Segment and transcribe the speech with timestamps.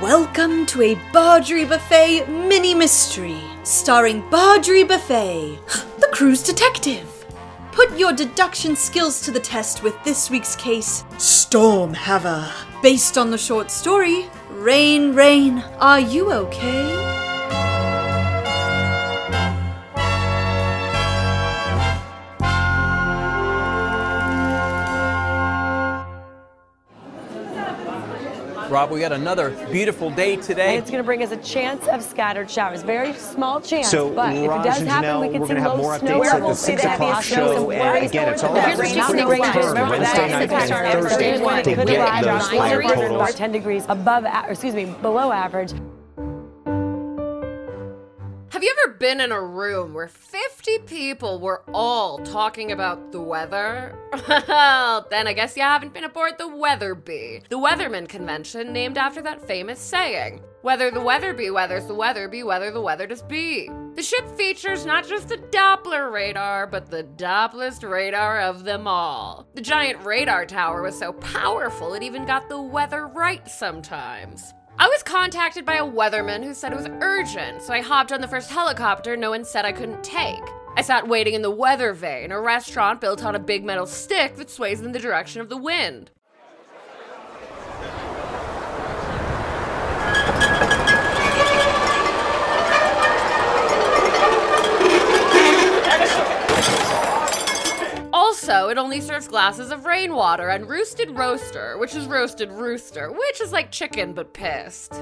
[0.00, 5.58] Welcome to a Bardry Buffet mini mystery, starring Bardry Buffet,
[5.98, 7.24] the cruise detective.
[7.72, 12.52] Put your deduction skills to the test with this week's case, Storm Haver.
[12.82, 17.13] Based on the short story, Rain, Rain, Are You Okay?
[28.74, 30.74] Rob, we got another beautiful day today.
[30.74, 32.82] And it's going to bring us a chance of scattered showers.
[32.82, 35.68] Very small chance, So, but if it does happen, Janelle, we can we're see gonna
[35.70, 36.58] have more snow updates at the levels.
[36.58, 39.42] six That o'clock means show, and again, it's all about are not the great.
[39.44, 40.92] confirmed Remember Wednesday night and.
[40.92, 43.34] Thursday Every to could get those higher totals.
[43.36, 45.72] 10 degrees above, excuse me, below average.
[48.64, 53.20] Have you ever been in a room where 50 people were all talking about the
[53.20, 53.94] weather?
[54.48, 59.20] Well, then I guess you haven't been aboard the Weatherby, the Weatherman convention named after
[59.20, 60.40] that famous saying.
[60.62, 63.68] Whether the weather be weathers the weather whether the weather does be.
[63.96, 69.46] The ship features not just a Doppler radar, but the Dopplest radar of them all.
[69.54, 74.54] The giant radar tower was so powerful it even got the weather right sometimes.
[74.76, 78.20] I was contacted by a weatherman who said it was urgent, so I hopped on
[78.20, 80.42] the first helicopter no one said I couldn't take.
[80.76, 84.34] I sat waiting in the weather vane, a restaurant built on a big metal stick
[84.34, 86.10] that sways in the direction of the wind.
[98.34, 103.40] Also, it only serves glasses of rainwater and roosted roaster, which is roasted rooster, which
[103.40, 104.92] is like chicken but pissed.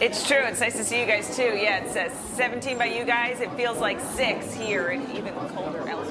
[0.00, 0.40] It's true.
[0.40, 1.56] It's nice to see you guys too.
[1.56, 3.40] Yeah, it says uh, 17 by you guys.
[3.40, 6.07] It feels like six here and even colder elsewhere.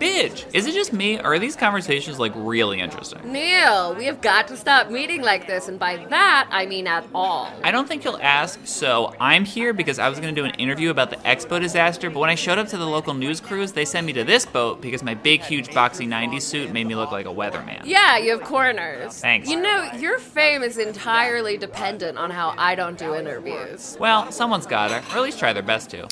[0.00, 3.20] Bidge, is it just me, or are these conversations like really interesting?
[3.30, 7.04] Neil, we have got to stop meeting like this, and by that, I mean at
[7.14, 7.52] all.
[7.62, 10.88] I don't think you'll ask, so I'm here because I was gonna do an interview
[10.88, 13.84] about the Expo disaster, but when I showed up to the local news crews, they
[13.84, 17.12] sent me to this boat because my big, huge, boxy 90s suit made me look
[17.12, 17.82] like a weatherman.
[17.84, 19.20] Yeah, you have corners.
[19.20, 19.50] Thanks.
[19.50, 23.98] You know, your fame is entirely dependent on how I don't do interviews.
[24.00, 26.08] Well, someone's gotta, or at least try their best to.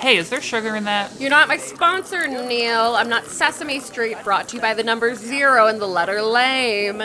[0.00, 1.20] Hey, is there sugar in that?
[1.20, 2.96] You're not my sponsor, Neil.
[2.96, 7.02] I'm not Sesame Street, brought to you by the number zero and the letter lame.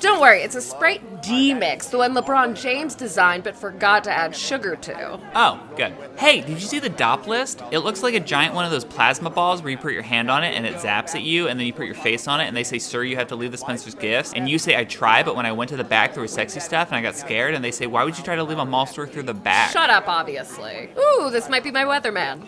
[0.00, 4.10] Don't worry, it's a Sprite D mix, the one LeBron James designed but forgot to
[4.10, 5.20] add sugar to.
[5.34, 5.94] Oh, good.
[6.18, 7.72] Hey, did you see the Dopplest?
[7.72, 10.30] It looks like a giant one of those plasma balls where you put your hand
[10.30, 12.46] on it and it zaps at you, and then you put your face on it,
[12.46, 14.32] and they say, Sir, you have to leave the Spencer's gifts.
[14.34, 16.58] And you say, I try, but when I went to the back, there was sexy
[16.58, 18.64] stuff, and I got scared, and they say, Why would you try to leave a
[18.64, 19.70] mall store through the back?
[19.70, 20.90] Shut up, obviously.
[20.98, 22.42] Ooh, this might be my weatherman.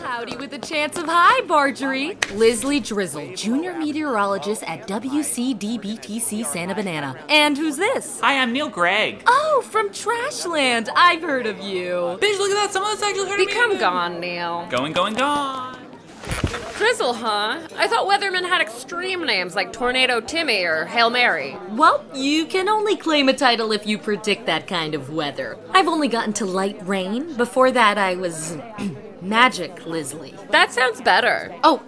[0.00, 2.14] Well, howdy with a chance of hi, Marjorie.
[2.32, 7.18] Lisley Drizzle, junior meteorologist at WCDBTC Santa Banana.
[7.28, 8.20] And who's this?
[8.20, 9.22] Hi, I'm Neil Gregg.
[9.26, 10.88] Oh, from Trashland.
[10.94, 12.18] I've heard of you.
[12.20, 12.70] Bitch, look at that.
[12.72, 13.52] Some of us actually heard of me.
[13.52, 14.66] Become gone, Neil.
[14.70, 15.78] Going, going, gone.
[16.78, 17.60] Drizzle, huh?
[17.76, 21.56] I thought weathermen had extreme names like Tornado Timmy or Hail Mary.
[21.72, 25.58] Well, you can only claim a title if you predict that kind of weather.
[25.72, 27.36] I've only gotten to light rain.
[27.36, 28.56] Before that, I was
[29.22, 30.34] Magic Lisley.
[30.50, 31.54] That sounds better.
[31.62, 31.82] Oh,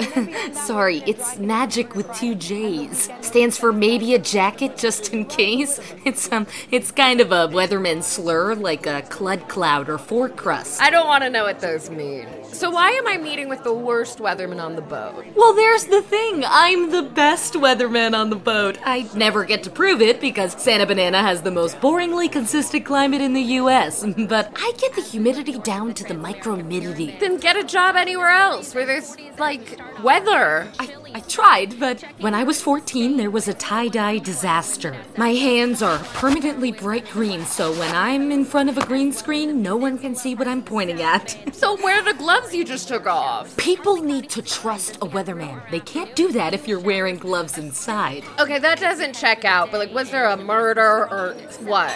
[0.53, 3.09] sorry, it's magic with two J's.
[3.20, 5.81] Stands for maybe a jacket just in case.
[6.04, 10.82] It's um it's kind of a weatherman slur like a clud cloud or four crust.
[10.82, 12.26] I don't want to know what those mean.
[12.53, 15.25] So why am I meeting with the worst weatherman on the boat?
[15.37, 16.44] Well, there's the thing.
[16.47, 18.78] I'm the best weatherman on the boat.
[18.84, 23.20] I never get to prove it because Santa Banana has the most boringly consistent climate
[23.20, 27.19] in the US, but I get the humidity down to the micromidity.
[27.22, 30.66] Then get a job anywhere else where there's, like, weather.
[30.81, 34.97] I, I tried, but when I was 14, there was a tie dye disaster.
[35.16, 39.62] My hands are permanently bright green, so when I'm in front of a green screen,
[39.62, 41.38] no one can see what I'm pointing at.
[41.62, 43.56] So where are the gloves you just took off?
[43.56, 45.62] People need to trust a weatherman.
[45.71, 48.25] They can't do that if you're wearing gloves inside.
[48.41, 51.94] Okay, that doesn't check out, but, like, was there a murder or what?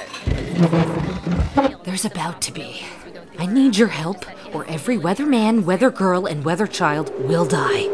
[1.82, 2.84] There's about to be.
[3.38, 4.24] I need your help,
[4.56, 7.92] or every weatherman, weather girl, and weather child will die.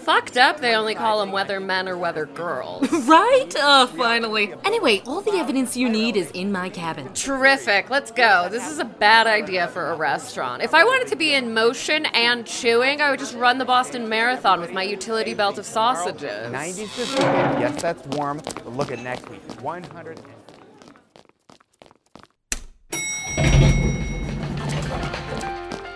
[0.00, 2.90] Fucked up, they only call them weather men or weather girls.
[3.06, 3.54] right?
[3.56, 4.52] Oh, finally.
[4.64, 7.12] Anyway, all the evidence you need is in my cabin.
[7.14, 8.48] Terrific, let's go.
[8.50, 10.62] This is a bad idea for a restaurant.
[10.62, 14.08] If I wanted to be in motion and chewing, I would just run the Boston
[14.08, 16.50] Marathon with my utility belt of sausages.
[16.50, 17.14] 96.
[17.20, 18.38] Yes, that's warm.
[18.38, 19.40] But look at next week.
[19.60, 20.20] 100.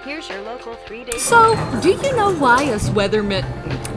[0.07, 1.19] Here's your local three-day.
[1.19, 3.43] So, do you know why us weathermen,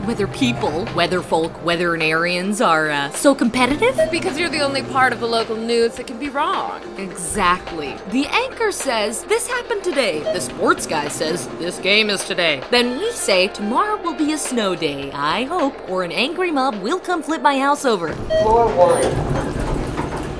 [0.08, 3.96] weather people, weather folk, weatherarians are uh, so competitive?
[4.10, 6.82] Because you're the only part of the local news that can be wrong.
[6.98, 7.96] Exactly.
[8.08, 10.18] The anchor says, This happened today.
[10.18, 12.60] The sports guy says, This game is today.
[12.72, 15.12] Then we say, Tomorrow will be a snow day.
[15.12, 18.14] I hope, or an angry mob will come flip my house over.
[18.42, 19.02] Floor one.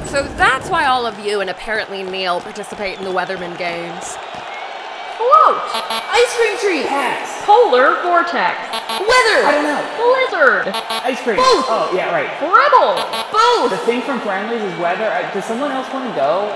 [0.09, 4.17] So that's why all of you and apparently Neil participate in the Weatherman games.
[5.21, 5.61] Float!
[6.17, 6.89] Ice cream tree!
[7.45, 8.57] Polar vortex!
[9.05, 9.45] Weather!
[9.45, 9.85] I don't know.
[10.01, 10.73] Blizzard!
[11.05, 11.37] Ice cream.
[11.37, 11.69] Both.
[11.69, 12.31] Oh, yeah, right.
[12.41, 12.97] Rebel!
[13.69, 15.11] The thing from Friendlies is weather.
[15.35, 16.49] Does someone else want to go?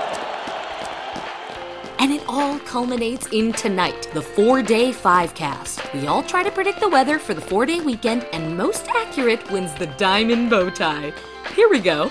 [1.99, 5.93] And it all culminates in tonight, the four day five cast.
[5.93, 9.51] We all try to predict the weather for the four day weekend, and most accurate
[9.51, 11.13] wins the diamond bow tie.
[11.55, 12.11] Here we go.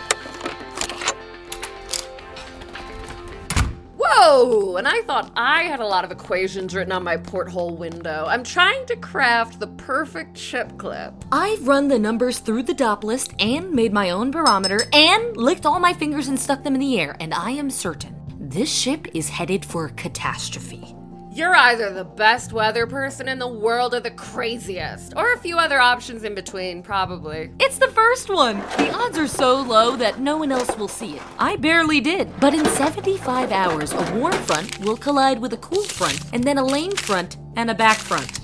[4.26, 4.78] Whoa!
[4.78, 8.24] And I thought I had a lot of equations written on my porthole window.
[8.26, 11.14] I'm trying to craft the perfect chip clip.
[11.30, 15.78] I've run the numbers through the Dopplest and made my own barometer and licked all
[15.78, 19.28] my fingers and stuck them in the air, and I am certain this ship is
[19.28, 20.96] headed for catastrophe.
[21.36, 25.14] You're either the best weather person in the world or the craziest.
[25.16, 27.50] Or a few other options in between, probably.
[27.60, 28.60] It's the first one!
[28.78, 31.24] The odds are so low that no one else will see it.
[31.40, 32.40] I barely did.
[32.40, 36.60] But in 75 hours, a warm front will collide with a cool front, and then
[36.60, 38.40] a lane front and a back front.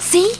[0.00, 0.34] See?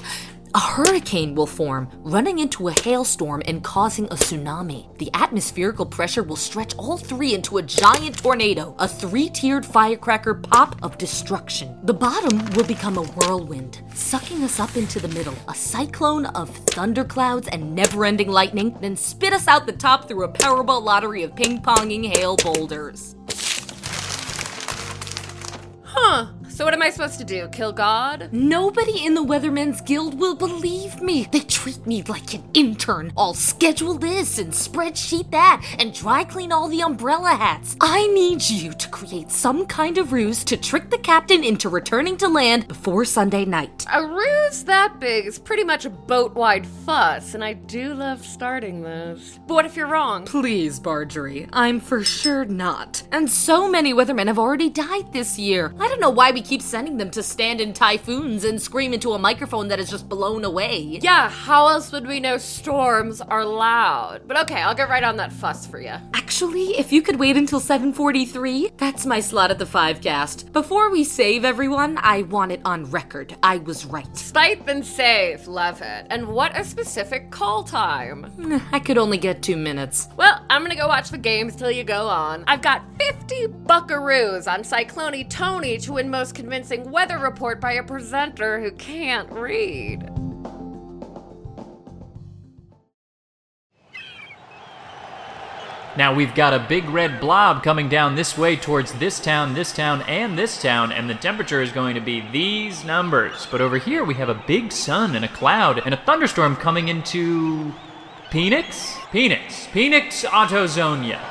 [0.54, 4.86] A hurricane will form, running into a hailstorm and causing a tsunami.
[4.98, 10.34] The atmospherical pressure will stretch all three into a giant tornado, a three tiered firecracker
[10.34, 11.76] pop of destruction.
[11.82, 16.50] The bottom will become a whirlwind, sucking us up into the middle, a cyclone of
[16.70, 21.24] thunderclouds and never ending lightning, then spit us out the top through a Powerball lottery
[21.24, 23.16] of ping ponging hail boulders.
[25.82, 26.33] Huh.
[26.54, 27.48] So what am I supposed to do?
[27.48, 28.28] Kill God?
[28.30, 31.26] Nobody in the Weathermen's Guild will believe me.
[31.32, 33.12] They treat me like an intern.
[33.16, 37.74] I'll schedule this and spreadsheet that and dry clean all the umbrella hats.
[37.80, 42.16] I need you to create some kind of ruse to trick the captain into returning
[42.18, 43.84] to land before Sunday night.
[43.92, 48.24] A ruse that big is pretty much a boat wide fuss, and I do love
[48.24, 49.40] starting those.
[49.48, 50.24] But what if you're wrong?
[50.24, 53.02] Please, Marjorie, I'm for sure not.
[53.10, 55.74] And so many weathermen have already died this year.
[55.80, 59.12] I don't know why we keep sending them to stand in typhoons and scream into
[59.12, 60.98] a microphone that is just blown away.
[61.02, 64.22] Yeah, how else would we know storms are loud?
[64.26, 65.94] But okay, I'll get right on that fuss for you.
[66.12, 70.52] Actually, if you could wait until 7:43, that's my slot at the 5 cast.
[70.52, 73.36] Before we save everyone, I want it on record.
[73.42, 74.16] I was right.
[74.16, 76.06] Spite and safe, love it.
[76.10, 78.60] And what a specific call time.
[78.72, 80.08] I could only get 2 minutes.
[80.16, 82.44] Well, I'm gonna go watch the games till you go on.
[82.46, 87.82] I've got 50 buckaroos on Cyclone Tony to win most convincing weather report by a
[87.82, 90.10] presenter who can't read.
[95.96, 99.72] Now we've got a big red blob coming down this way towards this town, this
[99.72, 103.46] town, and this town, and the temperature is going to be these numbers.
[103.48, 106.88] But over here we have a big sun and a cloud and a thunderstorm coming
[106.88, 107.72] into.
[108.30, 108.96] Phoenix?
[109.12, 109.66] Phoenix.
[109.66, 111.20] Phoenix Autozonia.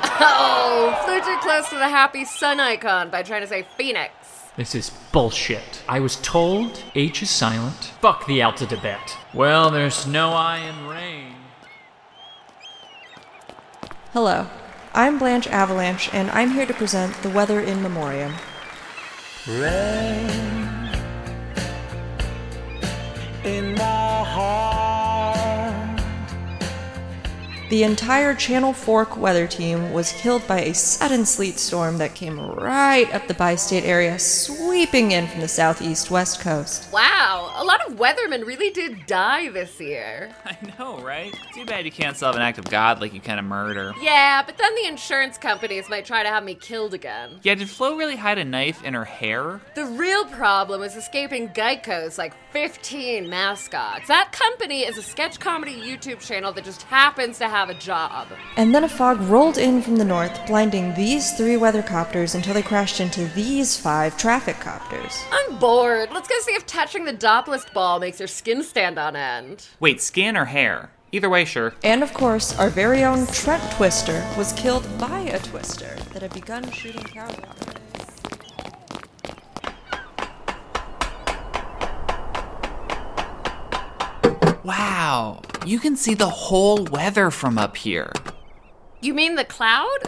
[0.76, 4.12] Oh, flew too close to the happy sun icon by trying to say Phoenix.
[4.56, 5.82] This is bullshit.
[5.88, 7.90] I was told H is silent.
[8.00, 9.16] Fuck the Alta Tibet.
[9.34, 11.34] Well, there's no eye, in rain.
[14.12, 14.46] Hello,
[14.92, 18.34] I'm Blanche Avalanche, and I'm here to present the weather in memoriam.
[19.48, 20.88] Rain
[23.42, 24.63] in my heart.
[27.70, 32.38] The entire Channel Fork weather team was killed by a sudden sleet storm that came
[32.38, 36.92] right up the bi state area, sweeping in from the southeast west coast.
[36.92, 40.30] Wow, a lot of weathermen really did die this year.
[40.44, 41.34] I know, right?
[41.54, 43.94] Too bad you can't solve an act of God like you can a murder.
[43.98, 47.40] Yeah, but then the insurance companies might try to have me killed again.
[47.42, 49.62] Yeah, did Flo really hide a knife in her hair?
[49.74, 54.06] The real problem was escaping Geico's like 15 mascots.
[54.06, 58.28] That company is a sketch comedy YouTube channel that just happens to have a job.
[58.56, 62.62] And then a fog rolled in from the north, blinding these three weathercopters until they
[62.62, 65.22] crashed into these five traffic copters.
[65.30, 66.10] I'm bored.
[66.12, 69.68] Let's go see if touching the Dopplest ball makes your skin stand on end.
[69.80, 70.90] Wait, skin or hair?
[71.12, 71.74] Either way, sure.
[71.84, 76.32] And of course, our very own Trent Twister was killed by a twister that had
[76.32, 77.74] begun shooting cow water.
[84.64, 88.12] Wow, you can see the whole weather from up here.
[89.00, 89.98] You mean the cloud?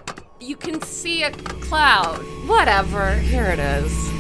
[0.41, 2.19] You can see a cloud.
[2.47, 3.15] whatever.
[3.15, 3.93] Here it is.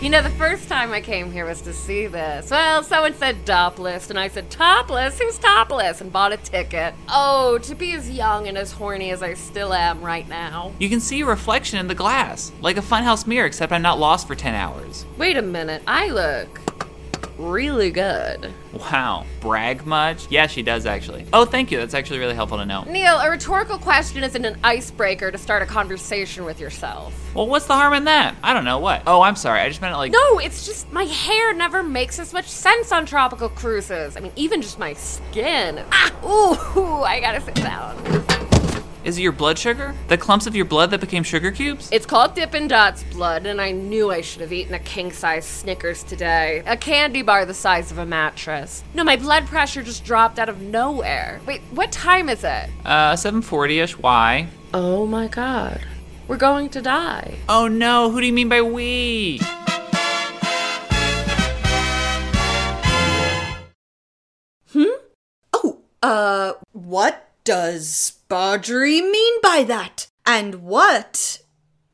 [0.00, 2.50] You know, the first time I came here was to see this.
[2.50, 5.18] Well, someone said topless, and I said, topless?
[5.18, 6.00] Who's topless?
[6.00, 6.94] And bought a ticket.
[7.10, 10.72] Oh, to be as young and as horny as I still am right now.
[10.78, 13.98] You can see your reflection in the glass, like a funhouse mirror, except I'm not
[13.98, 15.04] lost for 10 hours.
[15.18, 16.69] Wait a minute, I look
[17.40, 18.52] really good.
[18.72, 20.30] Wow, brag much?
[20.30, 21.26] Yeah, she does actually.
[21.32, 21.78] Oh, thank you.
[21.78, 22.82] That's actually really helpful to know.
[22.82, 27.14] Neil, a rhetorical question isn't an icebreaker to start a conversation with yourself.
[27.34, 28.36] Well, what's the harm in that?
[28.42, 29.02] I don't know what.
[29.06, 29.60] Oh, I'm sorry.
[29.60, 30.12] I just meant it like.
[30.12, 34.16] No, it's just my hair never makes as much sense on tropical cruises.
[34.16, 35.82] I mean, even just my skin.
[35.92, 38.29] Ah, ooh, I gotta sit down.
[39.02, 39.94] Is it your blood sugar?
[40.08, 41.88] The clumps of your blood that became sugar cubes?
[41.90, 45.46] It's called Dippin' Dots blood, and I knew I should have eaten a king size
[45.46, 46.62] Snickers today.
[46.66, 48.84] A candy bar the size of a mattress.
[48.92, 51.40] No, my blood pressure just dropped out of nowhere.
[51.46, 52.68] Wait, what time is it?
[52.84, 53.96] Uh, 740-ish.
[53.96, 54.48] Why?
[54.74, 55.80] Oh my god.
[56.28, 57.38] We're going to die.
[57.48, 59.40] Oh no, who do you mean by we?
[64.72, 64.84] Hmm?
[65.54, 70.06] Oh, uh, what does Bardry mean by that?
[70.24, 71.40] And what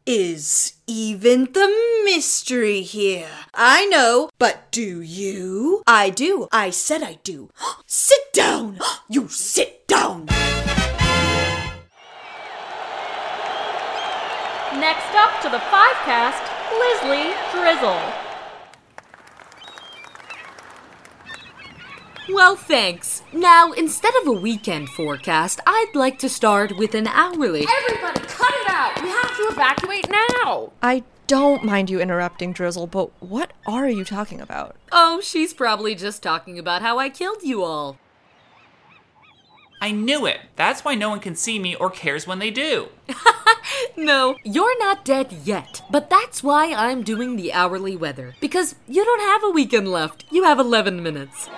[0.04, 3.30] is even the mystery here?
[3.54, 5.82] I know, but do you?
[5.86, 6.46] I do.
[6.52, 7.48] I said I do.
[7.86, 8.80] sit down!
[9.08, 10.26] You sit down!
[14.76, 16.44] Next up to the five cast,
[16.76, 18.25] Leslie Drizzle.
[22.28, 23.23] Well, thanks.
[23.33, 27.66] Now, instead of a weekend forecast, I'd like to start with an hourly.
[27.85, 29.00] Everybody, cut it out!
[29.00, 30.73] We have to evacuate now!
[30.83, 34.76] I don't mind you interrupting, Drizzle, but what are you talking about?
[34.90, 37.99] Oh, she's probably just talking about how I killed you all.
[39.80, 40.40] I knew it.
[40.56, 42.88] That's why no one can see me or cares when they do.
[43.97, 45.83] No, you're not dead yet.
[45.90, 48.35] But that's why I'm doing the hourly weather.
[48.40, 50.25] Because you don't have a weekend left.
[50.30, 51.49] You have 11 minutes.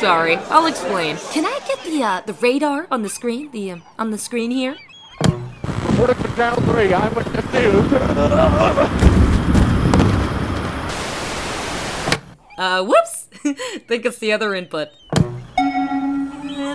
[0.00, 1.16] Sorry, I'll explain.
[1.32, 3.50] Can I get the uh, the radar on the screen?
[3.50, 4.76] The um, on the screen here?
[5.24, 9.14] Reporting for Channel 3, I'm with the news.
[12.58, 13.28] Uh, whoops!
[13.86, 14.88] think it's the other input.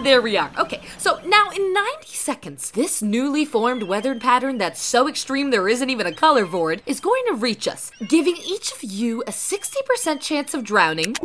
[0.02, 0.52] There we are.
[0.58, 5.70] Okay, so now in 90 seconds, this newly formed weathered pattern that's so extreme there
[5.70, 9.32] isn't even a color it is going to reach us, giving each of you a
[9.32, 11.16] 60% chance of drowning,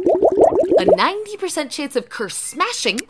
[0.78, 3.00] a 90% chance of curse smashing,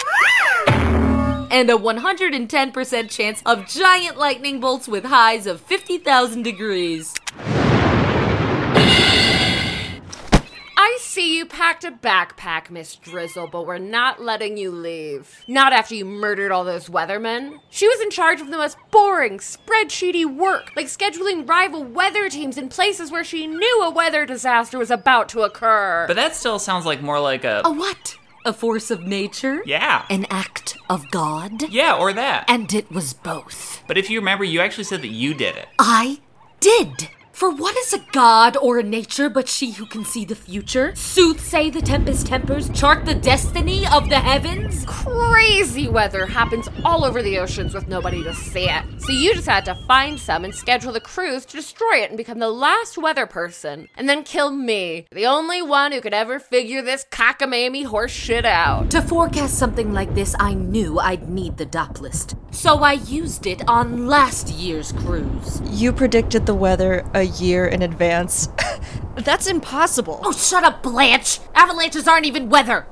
[1.50, 7.14] and a 110% chance of giant lightning bolts with highs of 50,000 degrees.
[11.58, 15.42] Packed a backpack, Miss Drizzle, but we're not letting you leave.
[15.48, 17.58] Not after you murdered all those weathermen.
[17.68, 22.58] She was in charge of the most boring, spreadsheety work, like scheduling rival weather teams
[22.58, 26.04] in places where she knew a weather disaster was about to occur.
[26.06, 27.62] But that still sounds like more like a.
[27.64, 28.16] A what?
[28.44, 29.60] A force of nature?
[29.66, 30.06] Yeah.
[30.08, 31.68] An act of God?
[31.72, 32.44] Yeah, or that.
[32.46, 33.82] And it was both.
[33.88, 35.66] But if you remember, you actually said that you did it.
[35.76, 36.20] I
[36.60, 37.08] did.
[37.38, 40.90] For what is a god or a nature but she who can see the future?
[40.94, 44.84] Soothsay the tempest tempers, chart the destiny of the heavens?
[44.88, 48.82] Crazy weather happens all over the oceans with nobody to see it.
[48.98, 52.16] So you just had to find some and schedule the cruise to destroy it and
[52.16, 53.88] become the last weather person.
[53.96, 58.46] And then kill me, the only one who could ever figure this cockamamie horse shit
[58.46, 58.90] out.
[58.90, 62.36] To forecast something like this, I knew I'd need the Dopplest.
[62.50, 65.62] So I used it on last year's cruise.
[65.70, 68.48] You predicted the weather a year in advance.
[69.16, 70.20] That's impossible.
[70.24, 71.40] Oh, shut up, Blanche!
[71.54, 72.86] Avalanches aren't even weather!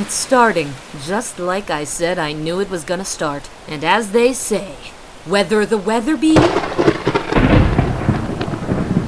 [0.00, 3.50] It's starting, just like I said I knew it was gonna start.
[3.66, 4.76] And as they say,
[5.26, 6.34] weather the weather be,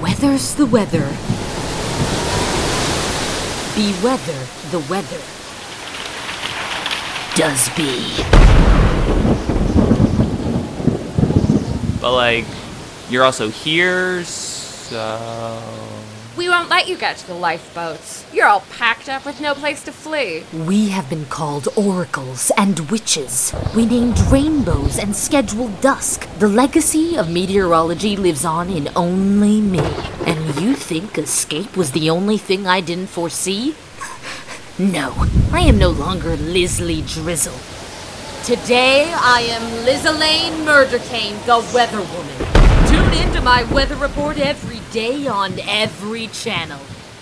[0.02, 1.08] weather's the weather.
[3.76, 5.39] Be weather the weather.
[7.40, 8.22] Does be.
[11.98, 12.44] But like,
[13.08, 15.62] you're also here, so.
[16.36, 18.26] We won't let you get to the lifeboats.
[18.30, 20.44] You're all packed up with no place to flee.
[20.52, 23.54] We have been called oracles and witches.
[23.74, 26.28] We named rainbows and scheduled dusk.
[26.40, 29.80] The legacy of meteorology lives on in only me.
[30.26, 33.76] And you think escape was the only thing I didn't foresee?
[34.80, 35.12] No,
[35.52, 37.52] I am no longer Lisley Drizzle.
[38.44, 42.88] Today I am Liz Elaine Murdercane, the Weather Woman.
[42.88, 46.80] Tune into my weather report every day on every channel.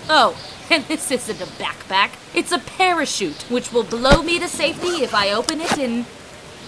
[0.08, 0.38] Oh,
[0.70, 2.12] and this isn't a backpack.
[2.32, 6.06] It's a parachute, which will blow me to safety if I open it in.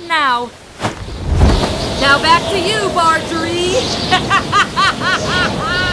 [0.09, 0.51] now.
[2.01, 3.77] Now back to you, Marjorie!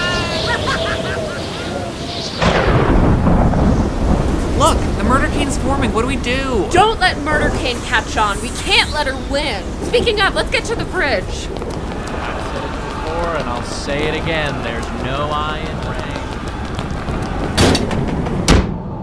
[4.58, 5.94] Look, the murder cane's forming.
[5.94, 6.68] What do we do?
[6.72, 8.42] Don't let Murder Cane catch on.
[8.42, 9.64] We can't let her win.
[9.86, 11.24] Speaking of, let's get to the bridge.
[11.24, 16.08] I've said it Before, and I'll say it again there's no I in Ray.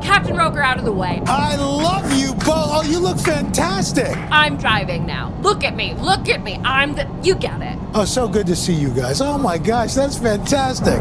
[0.05, 1.23] Captain Roker out of the way.
[1.27, 2.53] I love you, Bo.
[2.53, 4.17] Oh, you look fantastic.
[4.33, 5.33] I'm driving now.
[5.41, 5.95] Look at me.
[5.95, 6.61] Look at me.
[6.65, 7.09] I'm the.
[7.23, 7.79] You get it.
[7.95, 9.21] Oh, so good to see you guys.
[9.21, 11.01] Oh my gosh, that's fantastic.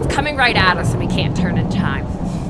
[0.00, 2.04] It's coming right at us and we can't turn in time.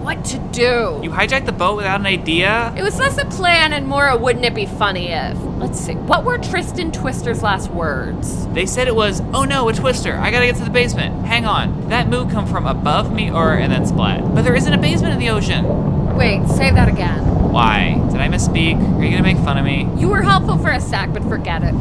[0.05, 1.01] What to do?
[1.03, 2.75] You hijacked the boat without an idea?
[2.77, 5.35] It was less a plan and more a wouldn't it be funny if.
[5.57, 5.95] Let's see.
[5.95, 8.47] What were Tristan Twister's last words?
[8.49, 10.15] They said it was, oh no, a twister.
[10.19, 11.25] I gotta get to the basement.
[11.25, 11.81] Hang on.
[11.81, 14.21] Did that moo come from above me or and then splat?
[14.35, 15.65] But there isn't a basement in the ocean.
[16.19, 17.25] Wait, say that again.
[17.51, 17.95] Why?
[18.11, 18.77] Did I misspeak?
[18.99, 19.89] Are you gonna make fun of me?
[19.97, 21.73] You were helpful for a sec, but forget it.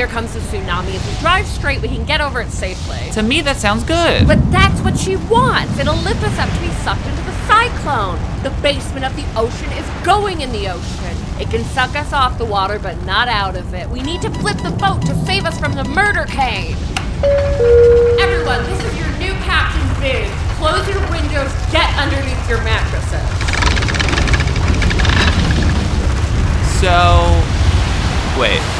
[0.00, 0.94] Here comes the tsunami.
[0.94, 3.10] If we drive straight, we can get over it safely.
[3.12, 4.26] To me, that sounds good.
[4.26, 5.78] But that's what she wants.
[5.78, 8.16] It'll lift us up to be sucked into the cyclone.
[8.42, 11.14] The basement of the ocean is going in the ocean.
[11.38, 13.90] It can suck us off the water, but not out of it.
[13.90, 16.78] We need to flip the boat to save us from the murder cane.
[18.24, 20.32] Everyone, this is your new Captain Big.
[20.56, 23.20] Close your windows, get underneath your mattresses.
[26.80, 27.36] So.
[28.40, 28.79] Wait.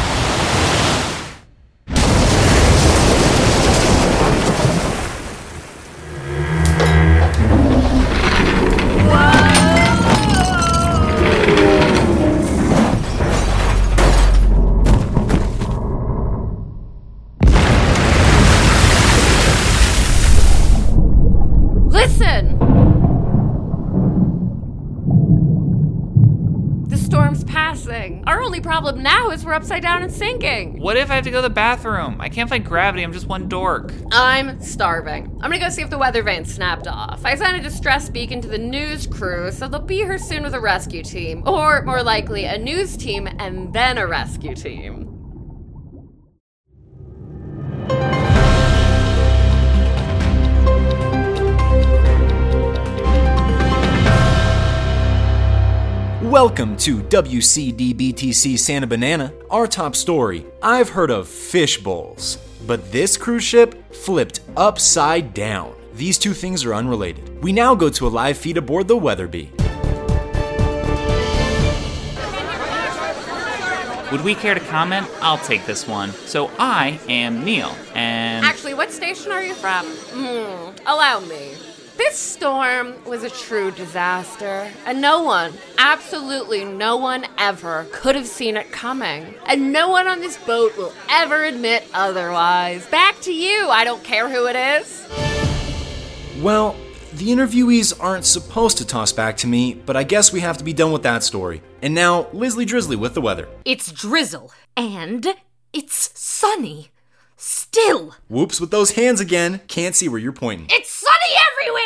[28.90, 30.80] Problem now is we're upside down and sinking.
[30.80, 32.20] What if I have to go to the bathroom?
[32.20, 33.92] I can't fight gravity, I'm just one dork.
[34.10, 35.26] I'm starving.
[35.40, 37.24] I'm gonna go see if the weather vane snapped off.
[37.24, 40.54] I sent a distress beacon to the news crew, so they'll be here soon with
[40.54, 41.44] a rescue team.
[41.46, 45.09] Or, more likely, a news team and then a rescue team.
[56.30, 59.32] Welcome to WCDBTC Santa Banana.
[59.50, 62.38] Our top story I've heard of fish bowls,
[62.68, 65.74] but this cruise ship flipped upside down.
[65.94, 67.42] These two things are unrelated.
[67.42, 69.50] We now go to a live feed aboard the Weatherby.
[74.12, 75.08] Would we care to comment?
[75.20, 76.12] I'll take this one.
[76.12, 79.84] So I am Neil, and Actually, what station are you from?
[79.84, 81.54] Hmm, allow me.
[82.00, 88.26] This storm was a true disaster, and no one, absolutely no one ever could have
[88.26, 89.34] seen it coming.
[89.44, 92.86] And no one on this boat will ever admit otherwise.
[92.86, 95.06] Back to you, I don't care who it is.
[96.40, 96.74] Well,
[97.12, 100.64] the interviewees aren't supposed to toss back to me, but I guess we have to
[100.64, 101.60] be done with that story.
[101.82, 103.46] And now, Lisley Drizzly with the weather.
[103.66, 105.26] It's drizzle, and
[105.74, 106.92] it's sunny.
[107.36, 108.16] Still.
[108.28, 109.60] Whoops with those hands again.
[109.66, 110.66] Can't see where you're pointing.
[110.70, 110.90] It's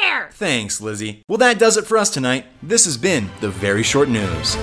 [0.05, 0.31] sunny everywhere!
[0.33, 1.23] Thanks, Lizzie.
[1.29, 2.47] Well, that does it for us tonight.
[2.63, 4.57] This has been the Very Short News.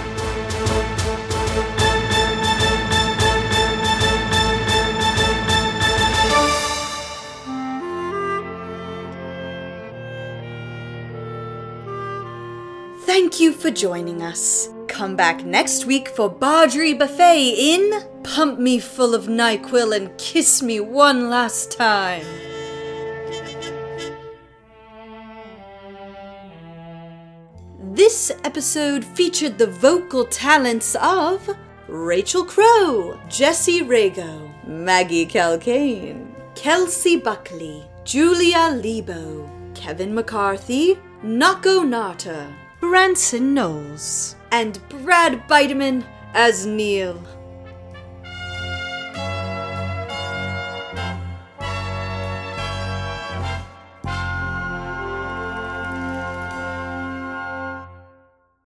[13.05, 14.69] Thank you for joining us.
[14.87, 20.61] Come back next week for Bardry Buffet in Pump Me Full of NyQuil and Kiss
[20.61, 22.25] Me One Last Time.
[28.01, 31.47] This episode featured the vocal talents of
[31.87, 43.53] Rachel Crow, Jesse Rago, Maggie Calcane, Kelsey Buckley, Julia Lebo, Kevin McCarthy, Nako Nata, Branson
[43.53, 47.23] Knowles, and Brad Bideman as Neil.